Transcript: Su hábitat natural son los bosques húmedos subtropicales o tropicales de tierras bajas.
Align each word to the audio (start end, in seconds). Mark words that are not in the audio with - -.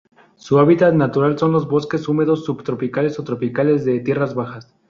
Su 0.35 0.57
hábitat 0.57 0.95
natural 0.95 1.37
son 1.37 1.51
los 1.51 1.67
bosques 1.69 2.07
húmedos 2.07 2.43
subtropicales 2.43 3.19
o 3.19 3.23
tropicales 3.23 3.85
de 3.85 3.99
tierras 3.99 4.33
bajas. 4.33 4.73